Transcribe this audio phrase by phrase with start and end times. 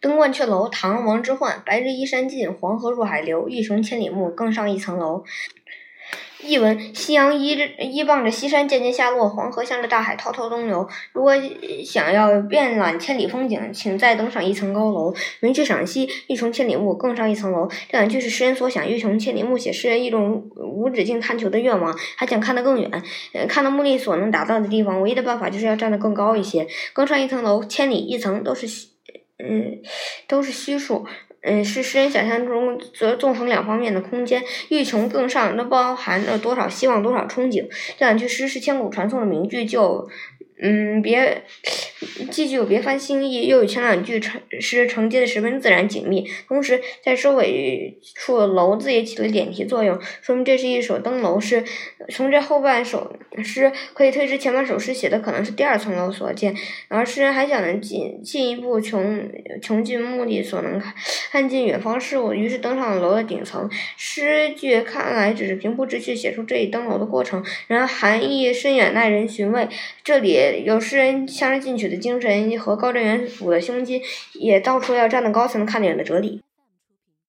[0.00, 1.62] 登鹳雀楼，唐·王之涣。
[1.64, 3.48] 白日依山尽，黄河入海流。
[3.48, 5.24] 欲穷千里目，更上一层楼。
[6.42, 10.86] 译文：夕阳依着依傍着西山渐渐下落，黄河向着大海滔滔东流。
[11.12, 11.32] 如果
[11.84, 15.12] 想要遍览千里风景，请再登上一层高楼。
[15.40, 17.66] 名句赏析：欲穷千里目，更上一层楼。
[17.90, 18.88] 这两句是诗人所想。
[18.88, 23.02] 欲穷千里目，写诗人一种无止境探求的愿望，还想看得更远，
[23.48, 25.00] 看到目力所能达到的地方。
[25.00, 26.66] 唯一的办法就是要站得更高一些。
[26.92, 28.68] 更上一层楼，千里一层都是
[29.38, 29.80] 嗯，
[30.26, 31.06] 都是虚数。
[31.42, 37.68] 嗯，是诗人想象中则纵横两方面的空间，欲穷更上，那包含了多少希望，多少憧憬。
[37.98, 40.08] 这两句诗是千古传颂的名句，就。
[40.58, 41.44] 嗯，别
[42.30, 46.28] 既具有别番新意，又与前两句承诗承接的十分自然紧密。
[46.48, 51.64] 同时，在收尾处“楼”字也起了点题作用，说明这是一首登楼诗。
[52.08, 56.54] 从这后半首诗可以推知，前半首诗写的可能是第二层楼所见，
[56.88, 59.28] 而诗人还想进进一步穷
[59.60, 60.80] 穷尽目的所能
[61.30, 63.68] 看看尽远方事物，于是登上了楼的顶层。
[63.96, 69.68] 诗句看来只是平铺直叙写出这一登楼的过程，然而含义深远，耐人寻味。
[70.04, 70.36] 这里。
[70.64, 74.00] 有诗人向上进取的精神和高瞻远瞩的胸襟，
[74.34, 76.45] 也道出了要站得高才能看得远的哲理。